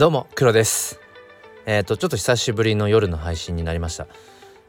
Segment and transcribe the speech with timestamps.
[0.00, 0.98] どうも黒です。
[1.66, 4.06] えっ、ー、とちょっと久しぶりの夜の配信になりました。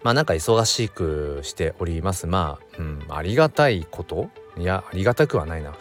[0.03, 2.27] まあなんか忙しくしております。
[2.27, 4.29] まあ、うん、ありがたいこと？
[4.57, 5.73] いやありがたくはないな。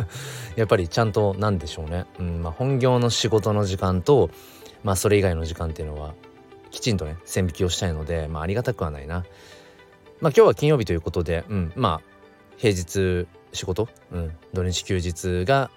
[0.54, 4.28] やっぱりちゃんとなんでしょうね、うんまあ、本業の仕事の時間と
[4.84, 6.12] まあそれ以外の時間っていうのは
[6.70, 9.24] きちんとね線引きをしたいのでまあありがたくはないな。
[10.20, 12.08] まあ今日は金曜日ということでうんまあ
[12.58, 15.70] 平日仕事、うん、土日休日が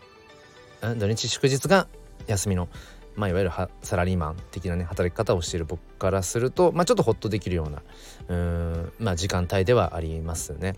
[0.98, 1.88] 土日祝日が
[2.28, 2.68] 休みの
[3.16, 7.84] まあ、いわゆるサラリーマン的なね働き方をしている僕からすると、まあ、ちょっとホッとできるような
[8.28, 10.76] うん、まあ、時間帯ではありますね。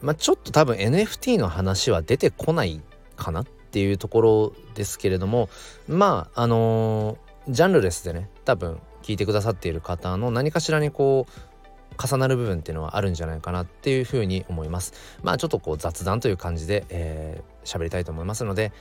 [0.00, 2.80] まあ、ちょっと多分 NFT の話は出てこない
[3.16, 5.48] かなっていうところですけれども
[5.88, 14.92] まああのー、ジャンルレスでね多分聞いてくださっている方の何かしらにこう重なる部分っていうのはあるんじゃないかなっていうふうに思います。
[15.22, 18.72] まあちょっとこう雑談という感じで喋、えー、りたいと思いますので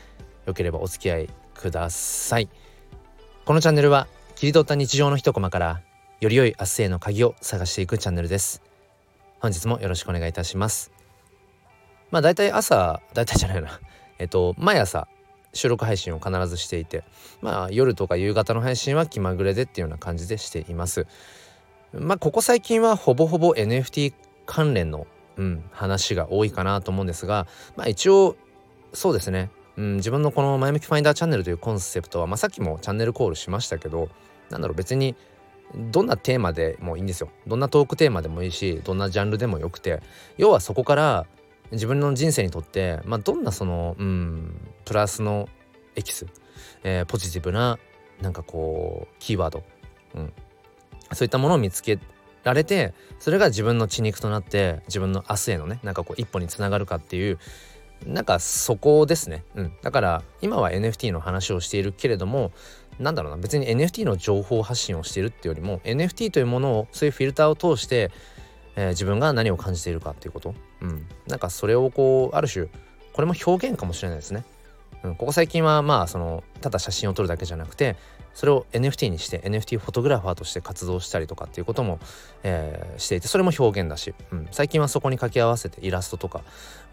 [0.46, 2.50] よければお付き合いください。
[3.46, 5.82] このチャンネルは切り取った日常の一コマから
[6.22, 8.62] より良い明日への鍵を探していくチャンネルです。
[9.40, 10.92] 本日もよろしくお願いいたします。
[12.12, 13.80] まあ大体朝大体じゃないな。
[14.20, 15.08] えっと毎朝
[15.54, 17.04] 収録配信を必ずしていて
[17.42, 21.08] まあ夜とか夕方の配信は気まぐれでっていうような感じでしています。
[21.94, 24.14] まあここ最近はほぼほぼ NFT
[24.46, 28.36] 関連の、うん、話が多いかなと思うんですがまあ一応
[28.94, 29.50] そうですね。
[29.78, 34.10] うん、自分のこの「前向きファインダーチャンネル」というコンセプトは、まあ、さっきもチャンネルコールしましたけど
[34.50, 35.16] なんだろう別に
[35.76, 37.30] どんなテーマでもいいんですよ。
[37.46, 40.02] どんなトークテーマでもいいしどんなジャンルでもよくて
[40.38, 41.26] 要はそこから
[41.72, 45.50] 自分の人生にとって、まあ、どんなそのうんプラスの
[45.96, 46.26] エキス、
[46.84, 47.78] えー、ポジティブな
[48.22, 49.64] なんかこうキーワード、
[50.16, 50.34] うん、
[51.14, 52.00] そういったものを見つけ
[52.44, 57.40] られてそれが自分の血肉となって自分の明日へのねなんかこう一歩につながるかっていう
[58.06, 62.52] なんかそこですね、うん、だから今は NFT の話をしているけれども
[63.00, 63.38] なんだろうな。
[63.38, 68.12] 別に NFT の情報発信をしているっていうよりも NFT というものをそういうフィルターを通して、
[68.76, 72.68] えー、自分が何を感じているかっていうこと、うん、なんかそれをこうある種
[73.14, 74.46] これも表現かもしれないですね。
[75.04, 77.96] うん、ここ最近はまあそのただ写真を撮るだけじゃなくて
[78.38, 81.98] それを NFT にして NFT フォトグラファーとして活動したりとかっていうことも、
[82.44, 86.44] えー、していてそれも表現だし、うん、最近はそこに掛け合わせてイラストとか、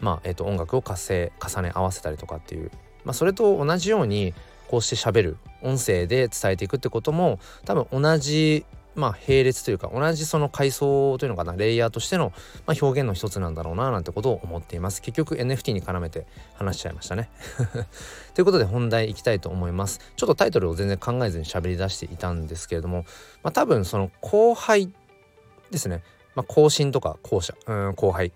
[0.01, 2.71] まあえー、と音楽を活性重ね合わせたりとかっていう、
[3.03, 4.33] まあ、それと同じように
[4.67, 12.31] こうして喋る音声で伝えていくってことも多分同じまあ並列というか同じその階層というのかなレイヤーとしての、
[12.65, 15.01] まあ、表現の一つなんだろうななんてことを思っています。
[15.01, 16.25] 結局 NFT に絡めて
[16.55, 17.29] 話しちゃいましたね。
[18.33, 19.99] ということで本題いきたいと思います。
[20.15, 23.05] ちょっとタイトルを全然考えずに喋り出していたんですけれども、
[23.43, 24.91] まあ、多分その後輩
[25.71, 26.03] ですね、
[26.35, 28.31] まあ、後進とか後者うん後輩。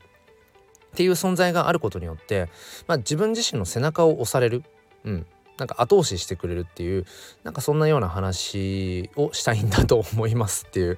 [0.90, 2.50] っていう存在があることによって、
[2.88, 4.64] まあ、自分自身の背中を押される、
[5.06, 5.26] うん、
[5.60, 7.06] なんか後押ししてくれるっていう
[7.44, 10.98] なんかそんなような話をしたいんだと思いますっていう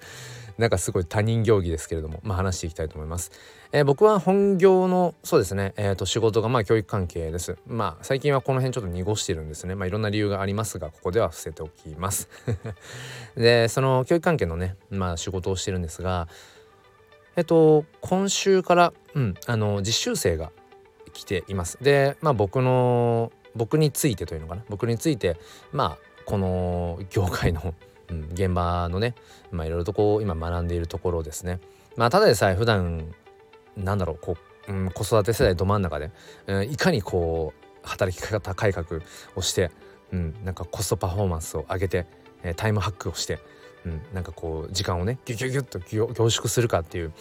[0.57, 3.31] なんかすごい他人行儀ですけれども、まあ、話していきたいと思います。
[3.71, 7.57] えー、僕は本業のそうですね、えー、と仕事がまあ教育関係です。
[7.65, 9.73] まあ最近はこの辺ちょっと濁してるんですね。
[9.73, 12.29] まあいろんな理由がありますがここでは伏せておきます。
[13.35, 16.27] でその教育関係のねまあ仕事をしてるんですが
[17.35, 20.51] えっ、ー、と今週から、うん、あの実習生が
[21.13, 21.77] 来ています。
[21.81, 24.63] でまあ僕の僕についてというのかな？
[24.69, 25.37] 僕について
[25.71, 27.73] まあこの業界の、
[28.33, 29.15] 現場のね
[29.53, 31.59] いろいろとこう今学んでいるところですね。
[31.95, 33.13] まあただでさえ普段
[33.77, 34.35] なんだろうこ
[34.67, 36.11] う、うん、子育て世代ど真ん中で、
[36.47, 39.01] うん、いかにこう働き方改革
[39.35, 39.71] をして、
[40.11, 42.05] うん、なんかコストパフォーマンスを上げて、
[42.43, 43.39] えー、タイムハックをして、
[43.85, 47.13] うん、なんかこう時間をねギュギュギュッと凝縮するかっていう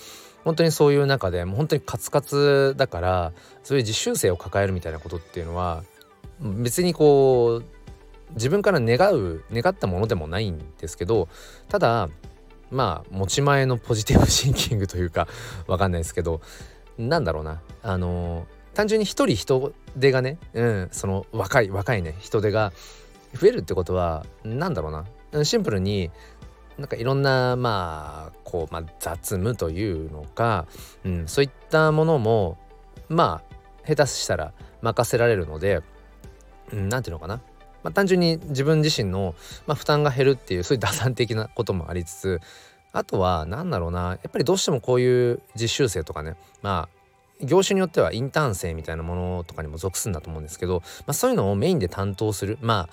[0.44, 5.84] 本当にそういう中でもう本当にカツカツだからそういう実習生を抱えるみたいなことっていうのは
[6.40, 11.28] 別にこう自分から願う願ったものでもないんですけど
[11.68, 12.08] ただ
[12.70, 15.28] まあ持ち前のポジティブシンキングというか
[15.66, 16.40] わかんないですけど
[16.98, 17.60] なんだろうな。
[17.82, 22.72] あの単純に一人人手がね、うん、その若い若いね人手が
[23.34, 24.92] 増えるってことは何だろう
[25.32, 25.44] な。
[25.44, 26.10] シンプルに
[26.78, 30.66] なんかいろんなまあこう、まあ、雑務というのか、
[31.04, 32.58] うん、そういったものも
[33.08, 35.82] まあ下手したら任せられるので
[36.72, 37.40] 何、ていうのかな、
[37.82, 39.34] まあ、単純に自分自身の、
[39.66, 42.40] まあ、負担が減るっていうそういう打算的なこともありつつ
[42.92, 44.18] あとは何だろうな。
[44.22, 52.58] やっぱりどうしてもこういう実習生とかねまあ業種によってはインターン生みたいなものとかにも属すんだと思うんですけど、まあ、そういうのをメインで担当する。
[52.60, 52.88] ま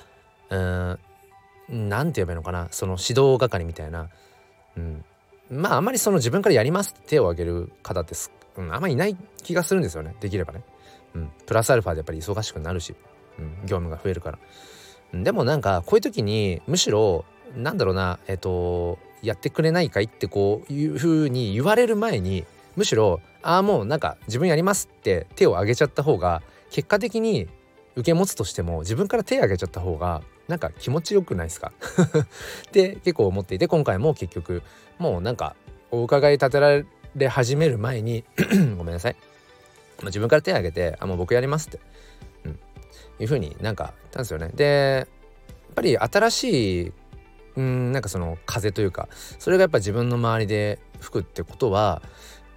[0.49, 0.99] あうん
[1.89, 2.67] 何て言えばいいのかな。
[2.71, 4.07] その指導係みたいな、
[4.77, 5.03] うん、
[5.51, 8.15] まああんまりその自分からやりますって手を挙げる方って
[8.57, 10.15] うん、あんまりいない気がするんですよね。
[10.19, 10.61] できればね。
[11.13, 12.95] うん、プラスアルファでやっぱり忙しくなるし。
[13.39, 14.39] うん、業務が増えるから。
[15.13, 17.23] でもなんかこういう時にむしろ
[17.55, 22.45] なんだろうなえっとやってくれないかいってこういう風に言われる前に
[22.75, 26.41] むしろああもうなんか自分やりますって手を挙げちゃった方が
[26.71, 27.47] 結果的に
[27.95, 31.71] 受け持つとしても自分から手を挙げちゃった方がなんか気持ちよくないですか？
[32.67, 34.61] って結構思っていて今回も結局
[34.99, 35.55] もうなんか
[35.89, 36.83] お伺い立てら
[37.15, 38.25] れ始める前に
[38.77, 39.15] ごめんなさい。
[40.03, 41.79] 自分から手を挙げて「あもう僕やります」って、
[43.19, 44.49] いうふうになんか言ったんですよね。
[44.53, 45.07] で
[45.49, 46.93] やっぱり新しい
[47.55, 49.09] うんなんかその風というか
[49.39, 52.01] それがやっぱ自分の周りで吹くってことは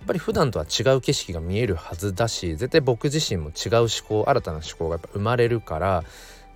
[0.01, 6.05] やっぱり普段とは違う景色が見えるはずだし絶対僕自身も違う思考新たな思考がやっぱ生まれるから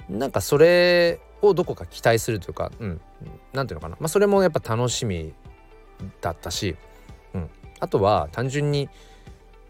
[0.08, 3.00] なんかそれをどこか期待するというかうん
[3.52, 5.32] 何ていうのかな、まあ、それもやっぱ楽しみ
[6.20, 6.76] だったし、
[7.34, 7.50] うん、
[7.80, 8.88] あとは単純に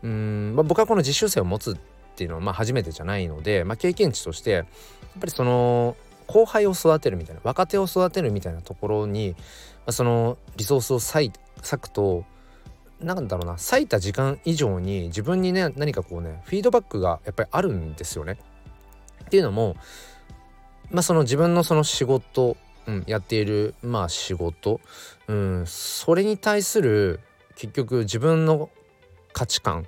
[0.02, 1.76] うん、まあ、僕はこの実習生を持つっ
[2.14, 4.66] っていうのはまあ初めてじゃないので、まあ、経験値としてやっ
[5.18, 5.96] ぱりその
[6.28, 9.38] 後輩を育てるみたいな若手を育てるみたいなところに、ま
[9.86, 11.32] あ、そのリソースを割
[11.80, 12.24] くと
[13.00, 18.38] なんだろうな割いた時間以上に自分にね何かこうねフィードバックがやっぱりあるんですよね。
[19.24, 19.76] っていうのも
[20.90, 22.56] まあその自分のその仕事、
[22.86, 24.80] うん、やっているまあ仕事、
[25.26, 27.20] うん、それに対する
[27.56, 28.70] 結局自分の
[29.32, 29.86] 価値観、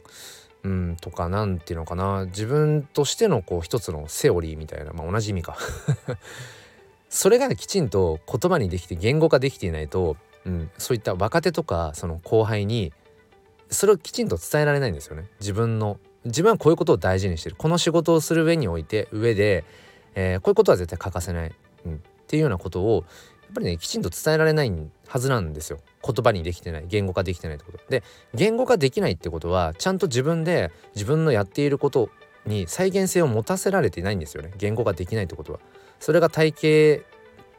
[0.66, 2.24] うん、とか何て言うのかな。
[2.26, 5.56] 自分としてのこう一つのセオリーみたいな、まあ、同じ意味か。
[7.08, 12.92] それがきちんと言葉にできて言語化できていないと、うん、そういった若手とかその後輩に
[13.70, 15.28] それをきちんと伝えられないんですよね。
[15.38, 17.54] 自分の自分はこういうことを大事にしてる。
[17.56, 19.64] この仕事をする上において上で、
[20.16, 21.52] えー、こういうことは絶対欠かせない、
[21.86, 23.04] うん、っていうようなことを
[23.46, 24.72] やっぱりねきちんと伝えられない
[25.06, 25.78] はずなんですよ。
[26.04, 27.78] 言葉にできてない言語化できてないってこと。
[27.88, 28.02] で
[28.34, 32.10] 言語化できないってことはちゃんと自分で自分のやっていること
[32.44, 34.52] に再現性を持たせられていないんですよね。
[34.58, 35.60] 言語化できないってことは。
[36.00, 37.04] それが体系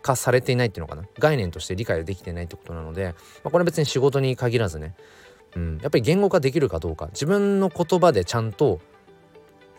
[0.01, 1.07] 化されていないっていうのかな。
[1.19, 4.95] 概念として理解できてないってことなので、まあ、これは別に仕事に限らずね。
[5.55, 7.07] うん、やっぱり言語化できるかどうか。
[7.07, 8.79] 自分の言葉でちゃんと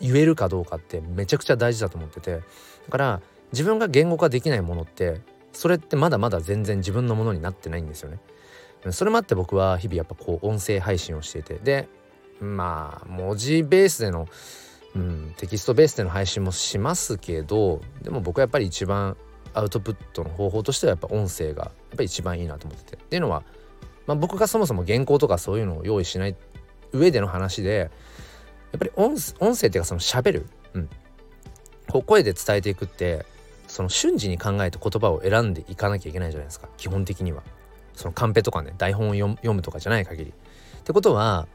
[0.01, 2.37] 言えるかどうかってめちゃくちゃ大事だと思ってて。
[2.37, 2.43] だ
[2.91, 3.21] から
[3.53, 5.21] 自分が言語化できないものって
[5.59, 8.21] それってまだまだ全然自分のものになってないんですよね。
[8.93, 11.55] それもあって僕は日々やっぱこう音声配信をしていて。
[11.55, 11.89] で
[12.41, 14.29] まあ文字ベースでの、
[14.95, 19.17] うん、テキストベースでの配信もしますけどでも僕はやっぱり一番
[19.53, 22.97] アウトプットの方法としてはやっぱ音声がやっぱり一番いいなと思ってて。
[22.97, 23.43] っていうのは
[24.07, 26.37] まあ、僕がそもそも原稿とかそういうのを用意しない
[26.93, 27.91] 上での話で
[28.71, 30.89] やっぱり音声っていうかその喋る、うん、
[31.91, 33.27] こう声で伝えていくって
[33.69, 37.43] その瞬時に考えて言葉を選んでいかなきゃいけないじゃないですか基本的には。
[37.95, 40.31] そのカンペとかね台本を読むとかじゃない限り。
[40.31, 41.47] ってことは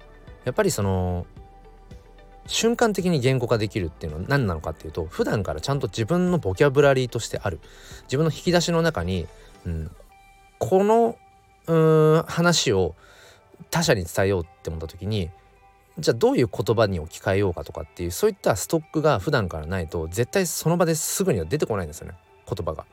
[0.46, 1.26] やっぱりその
[2.48, 7.60] 瞬間的に言語化できるっていうのは何なのかっていうと普段からちゃんと自分のボキャブラリーとしてある
[8.04, 9.28] 自分の引き出しの中に、
[9.66, 9.92] うん、
[10.60, 11.16] この
[11.68, 12.96] うん話を
[13.70, 15.30] 他者に伝えようって思った時に
[16.00, 22.16] じゃあどういう言葉に置き換えようかとかっていうそういったストックが普段からないと絶対その場ですぐには出てこないんですよね
[22.48, 22.86] 言葉が。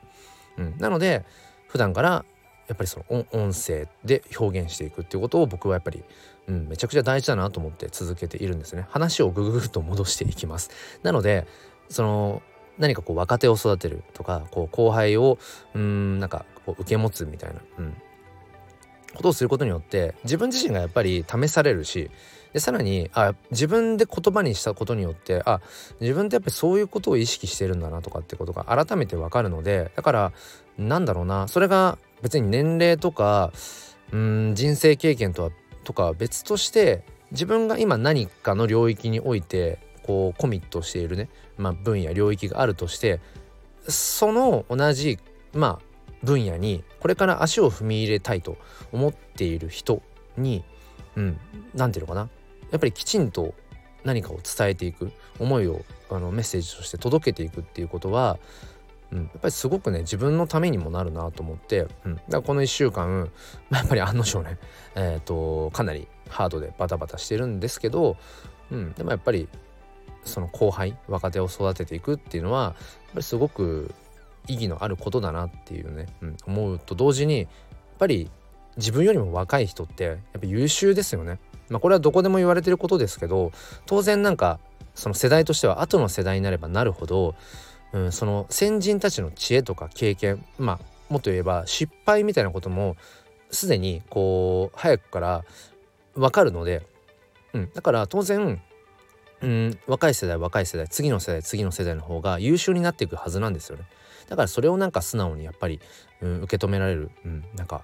[0.57, 1.25] うん、なので
[1.67, 2.25] 普段から
[2.67, 6.03] やっぱりその音声で表現していくっていうことを僕はやっぱり、
[6.47, 8.85] うん、めちゃくちゃ大事だなと思って続けているんですね。
[8.89, 10.69] 話をぐぐぐっと戻していきます。
[11.03, 11.47] なので
[11.89, 12.41] その
[12.77, 15.37] 何かこう若手を育てるとかこう後輩を
[15.73, 17.95] うんなんかこう受け持つみたいな、うん、
[19.15, 22.09] ことをすることによって自分自身がやっぱり試されるし
[22.53, 25.61] でさらにあ自分で言葉にしたことによってあ
[25.99, 30.33] 自分ってやっぱりそういうことを意識してるんだなとかってことが改めてわかるのでだから
[30.77, 33.51] なんだろうなそれが別に年齢とか
[34.11, 35.51] うん人生経験とは
[35.83, 43.19] とか別として自分が今何かの領域においてこうコミットしているね、まあ、分野領域があるとして
[43.87, 45.17] その同じ
[45.53, 45.91] まあ
[46.23, 48.57] 分野にこれから足を踏み入れたいと
[48.91, 50.01] 思っている人
[50.37, 50.63] に
[51.15, 51.39] うん
[51.73, 52.29] 何て言うのかな
[52.71, 53.53] やっぱりきちんと
[54.03, 58.39] 何かを伝えていく思いをあのメッセージとして届けていくっていうことは、
[59.11, 63.29] うん、やっぱりすごくね自分のためにもなるなと思って、うん、だからこの1週間、
[63.69, 64.57] まあ、やっぱり案の定ね、
[64.95, 68.17] えーと、かなりハードでバタバタしてるんですけど、
[68.71, 69.47] うん、でもやっぱり
[70.23, 72.79] その後輩若手を育てていくっていうのはやっぱ
[73.17, 73.93] りすごく
[74.47, 77.47] 意義のあることだなっていうね、うん、思うと同時にやっ
[77.99, 78.29] ぱり
[78.77, 81.39] 自分よりも若い人ってやっぱ優秀ですよね。
[81.71, 83.51] まあ、これはどこでも言われてることですけど
[83.85, 84.59] 当然なんか
[84.93, 87.33] その世代としては後の世代になればなるほど、
[87.93, 92.97] うん、その先人たちの知恵とか経験まあもっと言えば失敗みたいなことも
[93.49, 95.45] すでにこう早くから
[96.13, 96.85] 分かるので、
[97.53, 98.61] うん、だから当然
[99.41, 103.85] うん若い世代若い世代次の世代次の世代の方が優秀になっていくはずなんですよね。
[104.27, 105.81] だからそれをなんか素直にやっぱり、
[106.21, 107.83] うん、受け止められる、うん、なんか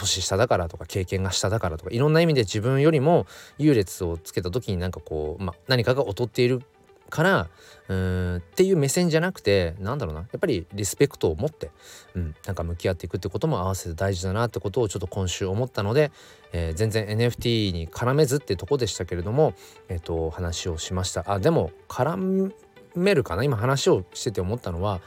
[0.00, 3.26] 年下だからとか経験が下だからとかいろんな意味で自分よりも
[3.58, 6.62] 優劣をつけた時になんかこう、ま、何かが劣っている
[7.10, 7.48] から
[7.88, 10.20] うーんっていう目線じゃなくてなんだろうな。
[10.20, 11.70] やっぱりリスペクトを持って、
[12.14, 16.12] うん、なんか向き合っていくってことも合わせて大事だなってことをちょっと今週思ったので、
[16.52, 19.54] えー、全然 NFT に絡めずってとこでしたけれども、
[19.88, 21.24] えーと、話をしました。
[21.26, 22.52] あでも絡
[22.94, 23.42] めるかな？
[23.42, 25.00] 今話をしてて思ったのは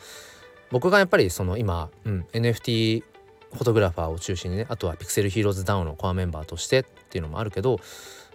[0.72, 3.04] 僕がやっぱりその今、うん、NFT
[3.54, 7.80] フォトグラファーを中心にねあとはピクセルヒーローズダウンのコアメンバーとしてっていうのもあるけど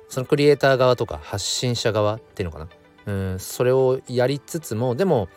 [0.08, 2.68] そのクリエイター側とか発信者側っていうのかな。
[3.06, 5.28] うんそれをやりつつもでも、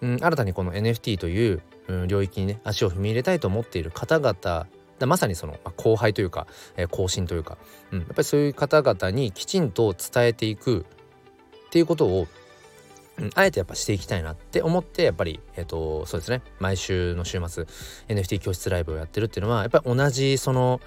[0.00, 4.68] うん、新たにこの NFT という、うん、領域にね足を踏み入れたいと思っている方々
[5.06, 7.58] まさにその、ま、後輩というか、えー、後進というか、
[7.92, 10.86] うん、やっぱりそういう方々にきちんと伝えていく
[11.66, 12.26] っていうことを、
[13.34, 16.42] あえてやっぱしていきたいなって思ってやっぱりえっ、ー、とそうですね。
[16.58, 17.66] 毎週の週末
[18.08, 20.80] NFT 教室ライブをやってるっていうのはやっぱり同じその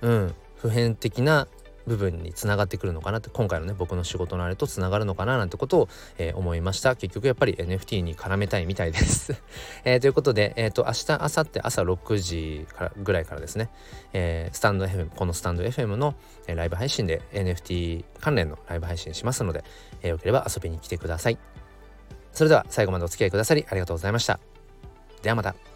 [0.00, 1.46] うん普遍的な
[1.86, 5.88] 部分につながってくるのかなって今回のね僕の仕事のあれとつながるのかななんてことを、
[6.18, 6.96] えー、思いました。
[6.96, 9.34] 結局やっぱり NFT に絡めたいみたいです。
[9.84, 13.70] えー、ということで、えーと、明日明後日朝6時からぐらいからですね、
[14.12, 16.14] えー、スタンド FM このスタンド FM の、
[16.46, 19.64] えライブ配信で NFT 関連のライブ配信しますので、
[20.02, 21.53] えよければ遊びに来てください。
[22.34, 24.38] それでは最後までお付き合いくださりありがとうございました。
[25.22, 25.73] ではまた。